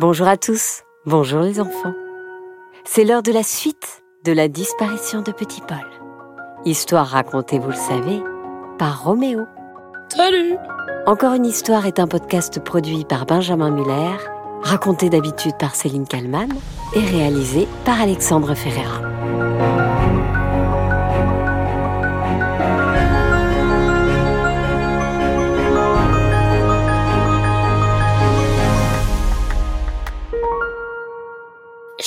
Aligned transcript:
Bonjour 0.00 0.26
à 0.26 0.36
tous, 0.36 0.82
bonjour 1.06 1.42
les 1.42 1.60
enfants. 1.60 1.94
C'est 2.84 3.04
l'heure 3.04 3.22
de 3.22 3.30
la 3.30 3.44
suite 3.44 4.02
de 4.24 4.32
la 4.32 4.48
disparition 4.48 5.22
de 5.22 5.30
Petit 5.30 5.60
Paul. 5.60 5.86
Histoire 6.64 7.06
racontée, 7.06 7.60
vous 7.60 7.68
le 7.68 7.76
savez, 7.76 8.20
par 8.76 9.04
Roméo. 9.04 9.44
Salut 10.08 10.56
Encore 11.06 11.34
une 11.34 11.46
histoire 11.46 11.86
est 11.86 12.00
un 12.00 12.08
podcast 12.08 12.58
produit 12.58 13.04
par 13.04 13.24
Benjamin 13.24 13.70
Muller, 13.70 14.16
raconté 14.62 15.10
d'habitude 15.10 15.56
par 15.60 15.76
Céline 15.76 16.08
Kallmann 16.08 16.52
et 16.96 17.04
réalisé 17.04 17.68
par 17.84 18.00
Alexandre 18.00 18.56
Ferreira. 18.56 19.13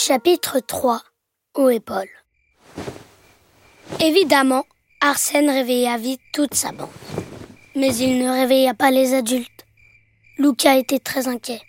Chapitre 0.07 0.61
3 0.61 1.01
Où 1.57 1.67
est 1.67 1.81
Paul? 1.81 2.07
Évidemment, 3.99 4.63
Arsène 5.01 5.49
réveilla 5.49 5.97
vite 5.97 6.21
toute 6.31 6.53
sa 6.53 6.71
bande. 6.71 6.87
Mais 7.75 7.93
il 7.93 8.17
ne 8.17 8.29
réveilla 8.29 8.73
pas 8.73 8.89
les 8.89 9.13
adultes. 9.13 9.65
Luca 10.37 10.77
était 10.77 10.99
très 10.99 11.27
inquiet. 11.27 11.59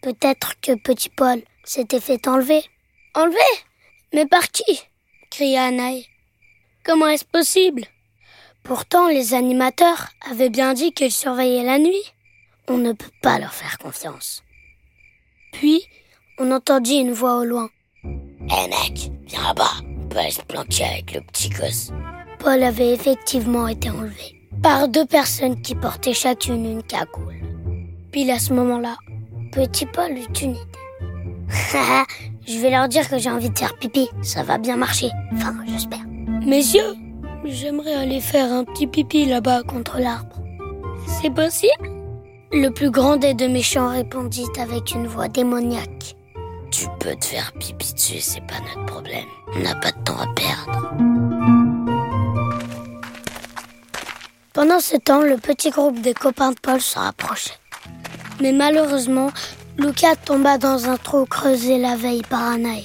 Peut-être 0.00 0.60
que 0.60 0.76
petit 0.76 1.08
Paul 1.08 1.42
s'était 1.64 1.98
fait 1.98 2.28
enlever. 2.28 2.62
Enlever? 3.16 3.52
Mais 4.14 4.26
par 4.26 4.52
qui? 4.52 4.80
cria 5.28 5.64
Anaï. 5.64 6.06
Comment 6.84 7.08
est-ce 7.08 7.24
possible? 7.24 7.82
Pourtant, 8.62 9.08
les 9.08 9.34
animateurs 9.34 10.10
avaient 10.30 10.50
bien 10.50 10.74
dit 10.74 10.92
qu'ils 10.92 11.10
surveillaient 11.10 11.64
la 11.64 11.80
nuit. 11.80 12.12
On 12.68 12.78
ne 12.78 12.92
peut 12.92 13.10
pas 13.22 13.40
leur 13.40 13.52
faire 13.52 13.76
confiance. 13.78 14.44
Puis, 15.50 15.84
on 16.42 16.50
entendit 16.50 16.96
une 16.96 17.12
voix 17.12 17.38
au 17.38 17.44
loin. 17.44 17.68
Hé 18.04 18.68
mec, 18.68 19.12
viens 19.26 19.42
là-bas, 19.44 19.70
on 20.02 20.08
peut 20.08 20.18
aller 20.18 20.30
se 20.30 20.42
planquer 20.42 20.84
avec 20.84 21.14
le 21.14 21.20
petit 21.20 21.48
gosse. 21.50 21.92
Paul 22.40 22.62
avait 22.64 22.92
effectivement 22.92 23.68
été 23.68 23.90
enlevé 23.90 24.40
par 24.60 24.88
deux 24.88 25.06
personnes 25.06 25.60
qui 25.62 25.76
portaient 25.76 26.14
chacune 26.14 26.66
une 26.66 26.82
cagoule. 26.82 27.36
Puis 28.10 28.28
à 28.30 28.40
ce 28.40 28.52
moment-là, 28.54 28.96
petit 29.52 29.86
Paul 29.86 30.10
eut 30.10 30.42
une 30.42 30.56
idée. 30.56 30.60
Je 32.46 32.58
vais 32.58 32.70
leur 32.70 32.88
dire 32.88 33.08
que 33.08 33.18
j'ai 33.18 33.30
envie 33.30 33.50
de 33.50 33.58
faire 33.58 33.78
pipi, 33.78 34.08
ça 34.22 34.42
va 34.42 34.58
bien 34.58 34.76
marcher. 34.76 35.10
Enfin, 35.32 35.54
j'espère. 35.64 36.04
Messieurs, 36.44 36.96
j'aimerais 37.44 37.94
aller 37.94 38.20
faire 38.20 38.52
un 38.52 38.64
petit 38.64 38.88
pipi 38.88 39.26
là-bas 39.26 39.62
contre 39.62 40.00
l'arbre. 40.00 40.42
C'est 41.06 41.32
possible? 41.32 41.88
Le 42.50 42.68
plus 42.70 42.90
grand 42.90 43.16
des 43.16 43.34
deux 43.34 43.48
méchants 43.48 43.90
répondit 43.90 44.48
avec 44.58 44.92
une 44.92 45.06
voix 45.06 45.28
démoniaque. 45.28 46.16
Tu 46.72 46.86
peux 46.98 47.14
te 47.14 47.26
faire 47.26 47.52
pipi 47.52 47.92
dessus, 47.92 48.20
c'est 48.20 48.40
pas 48.40 48.58
notre 48.60 48.86
problème. 48.86 49.26
On 49.54 49.58
n'a 49.60 49.74
pas 49.74 49.92
de 49.92 50.02
temps 50.02 50.18
à 50.18 50.26
perdre. 50.34 50.90
Pendant 54.52 54.80
ce 54.80 54.96
temps, 54.96 55.20
le 55.20 55.36
petit 55.36 55.70
groupe 55.70 56.00
des 56.00 56.14
copains 56.14 56.52
de 56.52 56.58
Paul 56.60 56.80
se 56.80 56.98
rapprochait. 56.98 57.58
Mais 58.40 58.52
malheureusement, 58.52 59.30
Lucas 59.76 60.16
tomba 60.16 60.58
dans 60.58 60.88
un 60.88 60.96
trou 60.96 61.26
creusé 61.26 61.78
la 61.78 61.94
veille 61.94 62.22
par 62.22 62.42
Anaï. 62.42 62.84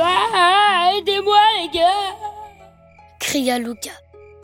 Ah, 0.00 0.92
aidez-moi 0.96 1.38
les 1.60 1.78
gars 1.78 2.22
cria 3.32 3.58
Lucas. 3.58 3.90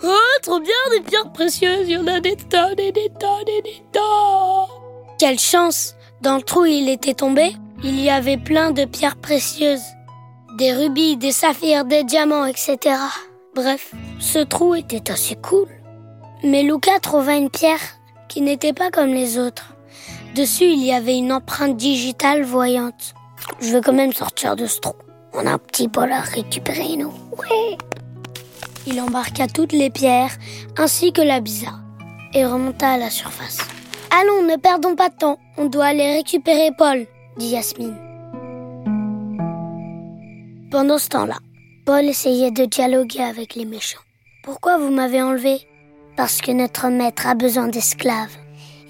Oh, 0.03 0.39
trop 0.43 0.61
bien 0.61 0.73
des 0.93 1.01
pierres 1.01 1.33
précieuses, 1.33 1.89
il 1.89 1.91
y 1.91 1.97
en 1.99 2.07
a 2.07 2.21
des 2.21 2.37
tonnes 2.37 2.79
et 2.79 2.93
des 2.93 3.11
tonnes 3.21 3.49
et 3.49 3.63
des 3.63 3.83
tonnes 3.93 4.67
Quelle 5.19 5.39
chance 5.39 5.95
Dans 6.23 6.37
le 6.37 6.43
trou 6.43 6.61
où 6.61 6.65
il 6.67 6.89
était 6.89 7.15
tombé, 7.15 7.55
il 7.83 8.01
y 8.01 8.11
avait 8.11 8.37
plein 8.37 8.73
de 8.73 8.85
pierres 8.85 9.17
précieuses. 9.17 9.83
Des 10.57 10.73
rubis, 10.73 11.17
des 11.17 11.33
saphirs, 11.33 11.85
des 11.85 12.05
diamants, 12.05 12.47
etc. 12.47 12.97
Bref, 13.55 13.93
ce 14.19 14.41
trou 14.41 14.75
était 14.75 15.11
assez 15.11 15.37
cool. 15.37 15.69
Mais 16.43 16.63
Luca 16.63 16.99
trouva 17.01 17.37
une 17.37 17.51
pierre 17.51 17.81
qui 18.29 18.41
n'était 18.41 18.73
pas 18.73 18.91
comme 18.91 19.13
les 19.13 19.39
autres. 19.39 19.75
Dessus, 20.35 20.65
il 20.65 20.85
y 20.85 20.93
avait 20.93 21.17
une 21.17 21.33
empreinte 21.33 21.77
digitale 21.77 22.43
voyante. 22.43 23.15
Je 23.61 23.73
veux 23.73 23.81
quand 23.81 23.93
même 23.93 24.13
sortir 24.13 24.57
de 24.57 24.67
ce 24.67 24.81
trou. 24.81 24.95
On 25.33 25.47
a 25.47 25.53
un 25.53 25.59
petit 25.59 25.89
bol 25.89 26.11
à 26.11 26.21
récupérer, 26.21 26.97
nous. 26.97 27.13
Ouais. 27.37 27.79
Il 28.87 29.01
embarqua 29.01 29.47
toutes 29.47 29.73
les 29.73 29.91
pierres, 29.91 30.37
ainsi 30.77 31.13
que 31.13 31.21
la 31.21 31.41
bizarre, 31.41 31.81
et 32.35 32.45
remonta 32.45 32.91
à 32.91 32.97
la 32.99 33.11
surface. 33.11 33.59
Allons, 34.11 34.43
ne 34.43 34.57
perdons 34.57 34.97
pas 34.97 35.11
de 35.11 35.17
temps. 35.17 35.39
On 35.57 35.67
doit 35.67 35.87
aller 35.87 36.17
récupérer 36.17 36.71
Paul, 36.77 37.07
dit 37.39 37.49
Yasmine. 37.49 37.97
Pendant 40.71 40.99
ce 40.99 41.09
temps-là, 41.09 41.39
Paul 41.87 42.05
essayait 42.05 42.51
de 42.51 42.67
dialoguer 42.67 43.23
avec 43.23 43.55
les 43.55 43.65
méchants. 43.65 44.03
Pourquoi 44.45 44.77
vous 44.77 44.91
m'avez 44.91 45.23
enlevé? 45.23 45.61
Parce 46.17 46.41
que 46.41 46.53
notre 46.53 46.89
maître 46.89 47.27
a 47.27 47.35
besoin 47.35 47.69
d'esclaves. 47.69 48.37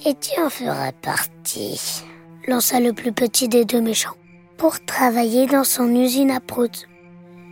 Et 0.07 0.15
tu 0.15 0.41
en 0.41 0.51
feras 0.51 0.93
partie, 0.93 2.03
lança 2.47 2.81
le 2.81 2.93
plus 2.93 3.13
petit 3.13 3.49
des 3.49 3.65
deux 3.65 3.81
méchants, 3.81 4.17
pour 4.57 4.85
travailler 4.85 5.47
dans 5.47 5.65
son 5.65 5.95
usine 5.95 6.31
à 6.31 6.41
prout. 6.41 6.89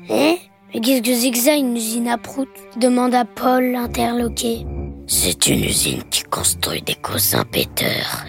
Hein? 0.09 0.37
Mais 0.73 0.81
qu'est-ce 0.81 1.03
que 1.03 1.15
c'est 1.15 1.31
que 1.31 1.39
ça, 1.39 1.55
une 1.55 1.77
usine 1.77 2.09
à 2.09 2.19
prout 2.19 2.49
demanda 2.77 3.25
Paul, 3.25 3.75
interloqué. 3.75 4.65
C'est 5.07 5.47
une 5.47 5.65
usine 5.65 6.03
qui 6.11 6.23
construit 6.25 6.83
des 6.83 6.95
coussins 6.97 7.45
péteurs. 7.45 8.25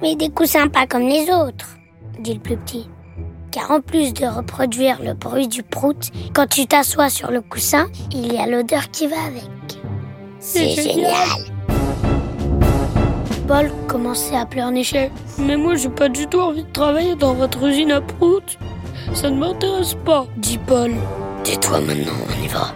Mais 0.00 0.16
des 0.16 0.30
coussins 0.30 0.68
pas 0.68 0.86
comme 0.86 1.08
les 1.08 1.30
autres, 1.30 1.76
dit 2.20 2.34
le 2.34 2.40
plus 2.40 2.56
petit. 2.56 2.88
Car 3.50 3.70
en 3.70 3.80
plus 3.80 4.12
de 4.12 4.26
reproduire 4.26 5.02
le 5.02 5.14
bruit 5.14 5.48
du 5.48 5.62
prout, 5.62 6.10
quand 6.34 6.46
tu 6.46 6.66
t'assois 6.66 7.10
sur 7.10 7.30
le 7.30 7.40
coussin, 7.40 7.88
il 8.12 8.32
y 8.32 8.38
a 8.38 8.46
l'odeur 8.46 8.90
qui 8.90 9.06
va 9.08 9.20
avec. 9.26 9.48
C'est 10.38 10.70
génial. 10.70 11.14
Paul 13.48 13.70
commençait 13.88 14.36
à 14.36 14.46
pleurnicher. 14.46 15.10
Mais 15.38 15.56
moi, 15.56 15.74
j'ai 15.74 15.88
pas 15.88 16.08
du 16.08 16.28
tout 16.28 16.40
envie 16.40 16.62
de 16.62 16.70
travailler 16.70 17.16
dans 17.16 17.34
votre 17.34 17.66
usine 17.66 17.90
à 17.90 18.00
prout. 18.00 18.56
Ça 19.12 19.28
ne 19.28 19.38
m'intéresse 19.38 19.96
pas, 20.04 20.26
dit 20.36 20.58
Paul. 20.58 20.94
Tais-toi 21.42 21.80
maintenant, 21.80 22.12
on 22.28 22.44
y 22.44 22.46
va. 22.46 22.72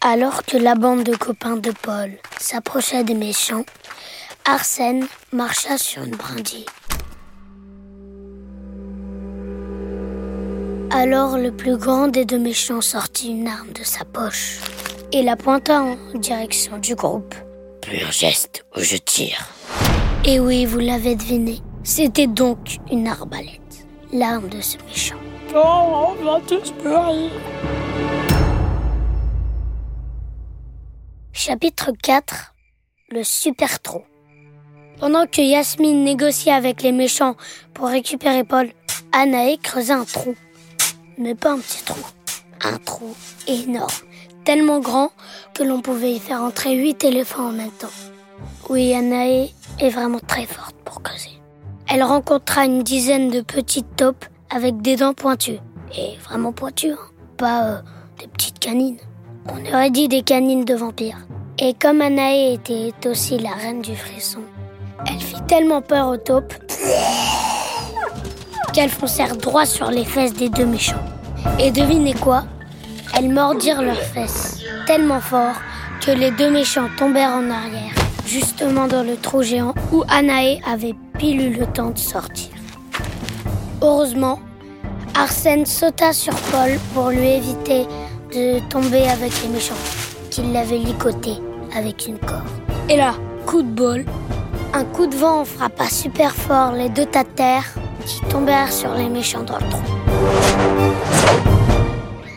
Alors 0.00 0.44
que 0.44 0.56
la 0.56 0.76
bande 0.76 1.02
de 1.02 1.14
copains 1.14 1.56
de 1.56 1.72
Paul 1.72 2.12
s'approchait 2.38 3.04
des 3.04 3.14
méchants, 3.14 3.64
Arsène 4.48 5.08
marcha 5.32 5.76
sur 5.76 6.04
une 6.04 6.14
brindille. 6.14 6.66
Alors 10.92 11.36
le 11.36 11.50
plus 11.50 11.76
grand 11.76 12.06
des 12.06 12.24
deux 12.24 12.38
méchants 12.38 12.80
sortit 12.80 13.30
une 13.30 13.48
arme 13.48 13.72
de 13.72 13.82
sa 13.82 14.04
poche 14.04 14.60
et 15.10 15.24
la 15.24 15.34
pointa 15.34 15.82
en 15.82 15.96
direction 16.14 16.78
du 16.78 16.94
groupe. 16.94 17.34
Plus 17.82 18.04
un 18.04 18.12
geste 18.12 18.64
ou 18.76 18.82
je 18.82 18.96
tire. 18.96 19.48
Et 20.24 20.38
oui, 20.38 20.64
vous 20.64 20.78
l'avez 20.78 21.16
deviné, 21.16 21.60
c'était 21.82 22.28
donc 22.28 22.76
une 22.92 23.08
arbalète, 23.08 23.88
l'arme 24.12 24.48
de 24.48 24.60
ce 24.60 24.78
méchant. 24.86 25.18
Oh, 25.56 26.14
on 26.20 26.24
va 26.24 26.40
tous 26.46 26.70
pleurer. 26.70 27.30
Chapitre 31.32 31.90
4 32.00 32.54
Le 33.10 33.24
super 33.24 33.82
trou. 33.82 34.04
Pendant 34.98 35.26
que 35.26 35.42
Yasmine 35.42 36.04
négociait 36.04 36.52
avec 36.52 36.82
les 36.82 36.92
méchants 36.92 37.36
pour 37.74 37.88
récupérer 37.88 38.44
Paul, 38.44 38.70
Anaé 39.12 39.58
creusait 39.58 39.92
un 39.92 40.04
trou. 40.04 40.34
Mais 41.18 41.34
pas 41.34 41.52
un 41.52 41.58
petit 41.58 41.84
trou, 41.84 42.00
un 42.62 42.78
trou 42.78 43.14
énorme, 43.46 43.90
tellement 44.44 44.80
grand 44.80 45.10
que 45.54 45.62
l'on 45.62 45.82
pouvait 45.82 46.12
y 46.12 46.18
faire 46.18 46.42
entrer 46.42 46.76
huit 46.76 47.04
éléphants 47.04 47.48
en 47.48 47.52
même 47.52 47.70
temps. 47.70 47.88
Oui, 48.70 48.94
Anaé 48.94 49.52
est 49.80 49.90
vraiment 49.90 50.20
très 50.20 50.46
forte 50.46 50.76
pour 50.84 51.02
creuser. 51.02 51.40
Elle 51.88 52.02
rencontra 52.02 52.64
une 52.64 52.82
dizaine 52.82 53.30
de 53.30 53.42
petites 53.42 53.96
taupes 53.96 54.24
avec 54.50 54.80
des 54.80 54.96
dents 54.96 55.14
pointues. 55.14 55.60
Et 55.96 56.16
vraiment 56.24 56.52
pointues, 56.52 56.92
hein. 56.92 56.98
pas 57.36 57.64
euh, 57.64 57.80
des 58.18 58.28
petites 58.28 58.58
canines. 58.58 58.98
On 59.48 59.64
aurait 59.72 59.90
dit 59.90 60.08
des 60.08 60.22
canines 60.22 60.64
de 60.64 60.74
vampires. 60.74 61.26
Et 61.58 61.74
comme 61.74 62.00
Anaé 62.00 62.54
était 62.54 62.92
aussi 63.08 63.38
la 63.38 63.52
reine 63.52 63.80
du 63.80 63.94
frisson, 63.94 64.42
elle 65.08 65.20
fit 65.20 65.42
tellement 65.46 65.82
peur 65.82 66.08
aux 66.08 66.16
taupes 66.16 66.54
qu'elles 68.72 68.90
foncèrent 68.90 69.36
droit 69.36 69.64
sur 69.64 69.90
les 69.90 70.04
fesses 70.04 70.34
des 70.34 70.48
deux 70.48 70.66
méchants. 70.66 71.02
Et 71.58 71.70
devinez 71.70 72.14
quoi? 72.14 72.44
Elles 73.16 73.30
mordirent 73.30 73.82
leurs 73.82 73.96
fesses 73.96 74.58
tellement 74.86 75.20
fort 75.20 75.54
que 76.00 76.10
les 76.10 76.30
deux 76.30 76.50
méchants 76.50 76.88
tombèrent 76.98 77.32
en 77.32 77.50
arrière, 77.50 77.94
justement 78.26 78.86
dans 78.86 79.02
le 79.02 79.16
trou 79.16 79.42
géant 79.42 79.74
où 79.92 80.04
Anaé 80.08 80.60
avait 80.70 80.94
pile 81.18 81.40
eu 81.40 81.54
le 81.54 81.66
temps 81.66 81.90
de 81.90 81.98
sortir. 81.98 82.50
Heureusement, 83.82 84.38
Arsène 85.14 85.64
sauta 85.64 86.12
sur 86.12 86.34
Paul 86.34 86.78
pour 86.92 87.08
lui 87.10 87.28
éviter 87.28 87.86
de 88.34 88.58
tomber 88.68 89.08
avec 89.08 89.32
les 89.42 89.48
méchants, 89.48 89.74
qui 90.30 90.42
l'avaient 90.42 90.78
licoté 90.78 91.32
avec 91.74 92.06
une 92.06 92.18
corde. 92.18 92.42
Et 92.88 92.96
là, 92.96 93.14
coup 93.46 93.62
de 93.62 93.68
bol, 93.68 94.04
Un 94.76 94.84
coup 94.84 95.06
de 95.06 95.16
vent 95.16 95.42
frappa 95.46 95.88
super 95.88 96.36
fort 96.36 96.72
les 96.72 96.90
deux 96.90 97.06
tas 97.06 97.24
de 97.24 97.30
terre 97.30 97.64
qui 98.04 98.20
tombèrent 98.28 98.70
sur 98.70 98.92
les 98.92 99.08
méchants 99.08 99.42
dans 99.42 99.56
le 99.56 99.70
trou. 99.70 99.82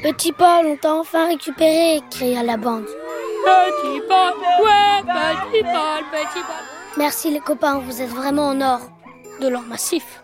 Petit 0.02 0.32
Paul, 0.32 0.68
on 0.68 0.78
t'a 0.78 0.94
enfin 0.96 1.28
récupéré, 1.28 2.00
cria 2.10 2.42
la 2.42 2.56
bande. 2.56 2.86
Petit 2.86 4.02
Paul, 4.08 4.34
ouais, 4.64 5.02
petit 5.04 5.64
Paul, 5.64 6.06
petit 6.14 6.42
Paul. 6.42 6.64
Merci 6.98 7.30
les 7.30 7.42
copains, 7.42 7.80
vous 7.80 8.02
êtes 8.02 8.08
vraiment 8.08 8.48
en 8.48 8.62
or. 8.62 8.80
De 9.42 9.50
l'or 9.50 9.64
massif. 9.64 10.24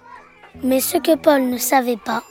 Mais 0.64 0.80
ce 0.80 0.98
que 0.98 1.18
Paul 1.18 1.42
ne 1.42 1.58
savait 1.58 1.98
pas, 1.98 2.24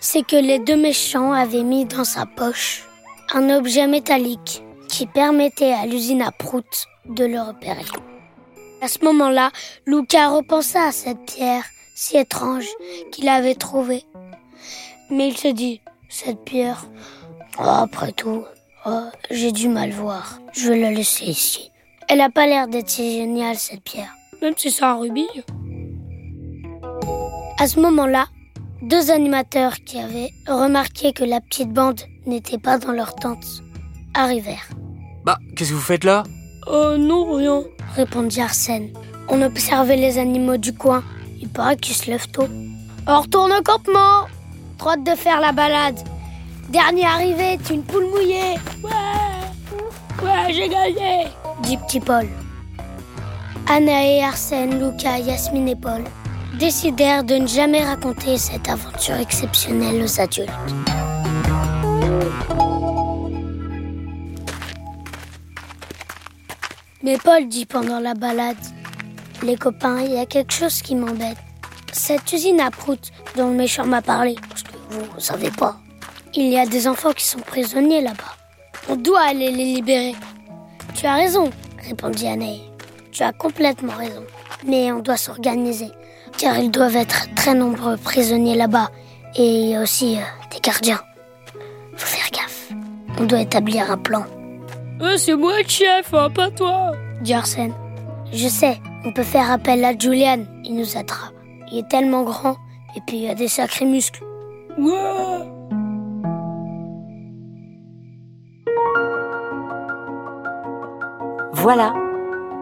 c'est 0.00 0.22
que 0.22 0.36
les 0.36 0.58
deux 0.58 0.76
méchants 0.76 1.32
avaient 1.32 1.62
mis 1.62 1.86
dans 1.86 2.04
sa 2.04 2.26
poche 2.26 2.84
un 3.32 3.48
objet 3.48 3.86
métallique 3.86 4.62
qui 4.86 5.06
permettait 5.06 5.72
à 5.72 5.86
l'usine 5.86 6.20
à 6.20 6.30
prout 6.30 6.86
de 7.06 7.24
le 7.24 7.40
repérer. 7.40 7.86
À 8.82 8.88
ce 8.88 9.04
moment-là, 9.04 9.50
Lucas 9.86 10.30
repensa 10.30 10.84
à 10.84 10.92
cette 10.92 11.26
pierre 11.26 11.64
si 11.94 12.16
étrange 12.16 12.66
qu'il 13.12 13.28
avait 13.28 13.54
trouvée. 13.54 14.04
Mais 15.10 15.28
il 15.28 15.36
se 15.36 15.48
dit, 15.48 15.82
cette 16.08 16.44
pierre, 16.44 16.86
oh, 17.58 17.62
après 17.62 18.12
tout, 18.12 18.44
oh, 18.86 19.04
j'ai 19.30 19.52
du 19.52 19.68
mal 19.68 19.90
voir. 19.90 20.40
Je 20.54 20.68
vais 20.70 20.78
la 20.78 20.92
laisser 20.92 21.26
ici. 21.26 21.70
Elle 22.08 22.22
a 22.22 22.30
pas 22.30 22.46
l'air 22.46 22.68
d'être 22.68 22.88
si 22.88 23.18
géniale, 23.18 23.56
cette 23.56 23.82
pierre. 23.82 24.14
Même 24.40 24.54
si 24.56 24.70
c'est 24.70 24.84
un 24.84 24.96
rubis. 24.96 25.28
À 27.58 27.66
ce 27.66 27.78
moment-là, 27.80 28.28
deux 28.80 29.10
animateurs 29.10 29.76
qui 29.84 29.98
avaient 29.98 30.30
remarqué 30.48 31.12
que 31.12 31.24
la 31.24 31.42
petite 31.42 31.70
bande 31.70 32.00
n'était 32.24 32.56
pas 32.56 32.78
dans 32.78 32.92
leur 32.92 33.14
tente 33.14 33.44
arrivèrent. 34.14 34.70
Bah, 35.24 35.38
qu'est-ce 35.54 35.70
que 35.70 35.74
vous 35.74 35.80
faites 35.82 36.04
là? 36.04 36.22
Oh 36.66 36.96
non, 36.96 37.34
rien. 37.34 37.62
Répondit 37.96 38.40
Arsène. 38.40 38.90
On 39.28 39.42
observait 39.42 39.96
les 39.96 40.18
animaux 40.18 40.56
du 40.56 40.72
coin. 40.72 41.02
Il 41.40 41.48
paraît 41.48 41.76
qu'ils 41.76 41.96
se 41.96 42.10
lèvent 42.10 42.30
tôt. 42.30 42.48
On 43.06 43.20
retourne 43.20 43.52
au 43.52 43.62
campement 43.62 44.26
Trop 44.78 44.96
de 44.96 45.14
faire 45.14 45.40
la 45.40 45.52
balade. 45.52 45.98
Dernier 46.70 47.04
arrivé 47.04 47.52
est 47.54 47.70
une 47.70 47.82
poule 47.82 48.06
mouillée. 48.06 48.54
Ouais, 48.82 50.24
ouais, 50.24 50.54
j'ai 50.54 50.68
gagné. 50.68 51.26
Dit 51.62 51.76
petit 51.76 52.00
Paul. 52.00 52.26
Anna 53.68 54.06
et 54.06 54.22
Arsène, 54.22 54.78
Lucas, 54.80 55.18
Yasmine 55.18 55.68
et 55.68 55.76
Paul 55.76 56.02
décidèrent 56.58 57.24
de 57.24 57.34
ne 57.34 57.46
jamais 57.46 57.84
raconter 57.84 58.38
cette 58.38 58.68
aventure 58.68 59.16
exceptionnelle 59.16 60.02
aux 60.02 60.20
adultes. 60.20 60.50
Mais 67.02 67.16
Paul 67.16 67.48
dit 67.48 67.64
pendant 67.64 67.98
la 67.98 68.14
balade 68.14 68.56
Les 69.42 69.56
copains, 69.56 70.00
il 70.00 70.12
y 70.12 70.18
a 70.18 70.26
quelque 70.26 70.52
chose 70.52 70.82
qui 70.82 70.94
m'embête. 70.94 71.38
Cette 71.92 72.32
usine 72.32 72.60
à 72.60 72.70
prout 72.70 73.10
dont 73.36 73.48
le 73.50 73.56
méchant 73.56 73.86
m'a 73.86 74.02
parlé, 74.02 74.36
parce 74.48 74.62
que 74.62 74.70
vous 74.90 75.20
savez 75.20 75.50
pas, 75.50 75.76
il 76.34 76.48
y 76.48 76.58
a 76.58 76.66
des 76.66 76.86
enfants 76.86 77.12
qui 77.12 77.24
sont 77.24 77.40
prisonniers 77.40 78.02
là-bas. 78.02 78.36
On 78.88 78.96
doit 78.96 79.20
aller 79.22 79.50
les 79.50 79.64
libérer. 79.64 80.14
Tu 80.94 81.06
as 81.06 81.14
raison, 81.14 81.50
répondit 81.88 82.26
Anaï. 82.26 82.60
Tu 83.12 83.22
as 83.22 83.32
complètement 83.32 83.94
raison. 83.96 84.22
Mais 84.66 84.92
on 84.92 85.00
doit 85.00 85.16
s'organiser, 85.16 85.90
car 86.36 86.58
ils 86.58 86.70
doivent 86.70 86.96
être 86.96 87.34
très 87.34 87.54
nombreux 87.54 87.96
prisonniers 87.96 88.56
là-bas, 88.56 88.90
et 89.36 89.78
aussi 89.78 90.16
euh, 90.16 90.22
des 90.52 90.60
gardiens. 90.60 91.00
Faut 91.96 92.06
faire 92.06 92.30
gaffe. 92.30 92.68
On 93.18 93.24
doit 93.24 93.40
établir 93.40 93.90
un 93.90 93.98
plan. 93.98 94.24
Euh, 95.00 95.16
c'est 95.16 95.34
moi 95.34 95.52
le 95.62 95.68
chef, 95.68 96.12
hein, 96.12 96.28
pas 96.30 96.50
toi. 96.50 96.92
dit 97.22 97.32
Arsène. 97.32 97.72
Je 98.32 98.48
sais, 98.48 98.78
on 99.04 99.12
peut 99.12 99.22
faire 99.22 99.50
appel 99.50 99.84
à 99.84 99.96
Julian, 99.96 100.44
il 100.64 100.76
nous 100.76 100.96
attrape. 100.96 101.34
Il 101.72 101.78
est 101.78 101.88
tellement 101.88 102.22
grand, 102.22 102.56
et 102.96 103.00
puis 103.06 103.18
il 103.18 103.28
a 103.28 103.34
des 103.34 103.48
sacrés 103.48 103.86
muscles. 103.86 104.22
Ouais. 104.78 105.48
Voilà, 111.52 111.92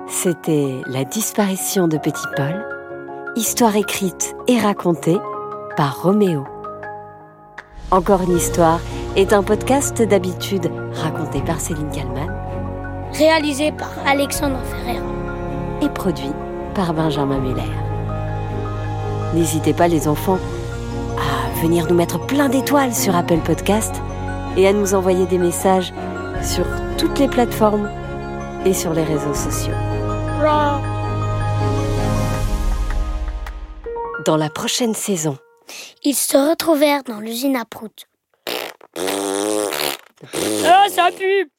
c'était 0.09 0.81
La 0.87 1.05
disparition 1.05 1.87
de 1.87 1.99
Petit 1.99 2.27
Paul, 2.37 2.67
histoire 3.37 3.77
écrite 3.77 4.35
et 4.47 4.59
racontée 4.59 5.19
par 5.77 6.03
Roméo. 6.03 6.45
Encore 7.91 8.23
une 8.23 8.37
histoire 8.37 8.81
est 9.17 9.33
un 9.33 9.43
podcast 9.43 10.03
d'habitude 10.03 10.71
raconté 10.99 11.41
par 11.41 11.61
Céline 11.61 11.91
Kalman 11.91 12.29
Réalisé 13.15 13.73
par 13.73 13.91
Alexandre 14.07 14.59
Ferrer. 14.65 15.01
et 15.83 15.89
produit 15.89 16.33
par 16.75 16.93
Benjamin 16.93 17.39
Muller. 17.39 17.63
N'hésitez 19.35 19.73
pas 19.73 19.89
les 19.89 20.09
enfants 20.09 20.39
à 21.17 21.61
venir 21.63 21.87
nous 21.89 21.95
mettre 21.95 22.19
plein 22.27 22.49
d'étoiles 22.49 22.95
sur 22.95 23.17
Apple 23.17 23.39
Podcast 23.39 23.95
et 24.57 24.67
à 24.67 24.73
nous 24.73 24.95
envoyer 24.95 25.27
des 25.27 25.39
messages 25.39 25.93
sur 26.43 26.65
toutes 26.99 27.19
les 27.19 27.29
plateformes 27.29 27.89
et 28.65 28.75
sur 28.75 28.93
les 28.93 29.05
réseaux 29.05 29.35
sociaux. 29.35 29.75
Dans 34.27 34.37
la 34.37 34.51
prochaine 34.51 34.95
saison, 34.95 35.37
Ils 36.03 36.15
se 36.15 36.37
retrouvèrent 36.37 37.03
dans 37.05 37.21
l'usine 37.21 37.57
à 37.57 37.65
prout. 37.65 38.07
Ah, 40.65 40.87
ça 40.91 41.11
pue. 41.17 41.51